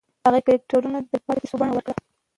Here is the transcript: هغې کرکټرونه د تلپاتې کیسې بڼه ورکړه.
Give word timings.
هغې 0.25 0.41
کرکټرونه 0.45 0.97
د 1.01 1.05
تلپاتې 1.11 1.39
کیسې 1.41 1.55
بڼه 1.59 1.73
ورکړه. 1.73 1.93